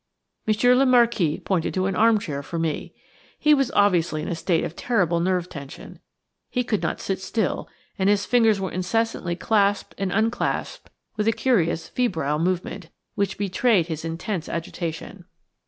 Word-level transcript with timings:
Monsieur 0.47 0.73
le 0.73 0.87
Marquis 0.87 1.39
pointed 1.39 1.75
to 1.75 1.85
an 1.85 1.95
armchair 1.95 2.41
for 2.41 2.57
me. 2.57 2.91
He 3.37 3.53
was 3.53 3.69
obviously 3.75 4.23
in 4.23 4.27
a 4.29 4.33
state 4.33 4.63
of 4.63 4.75
terrible 4.75 5.19
nerve 5.19 5.47
tension. 5.47 5.99
He 6.49 6.63
could 6.63 6.81
not 6.81 6.99
sit 6.99 7.21
still, 7.21 7.69
and 7.99 8.09
his 8.09 8.25
fingers 8.25 8.59
were 8.59 8.71
incessantly 8.71 9.35
clasped 9.35 9.93
and 9.99 10.11
unclasped 10.11 10.89
with 11.17 11.27
a 11.27 11.31
curious, 11.31 11.87
febrile 11.87 12.39
movement, 12.39 12.89
which 13.13 13.37
betrayed 13.37 13.89
his 13.89 14.03
intense 14.03 14.49
agitation. 14.49 15.25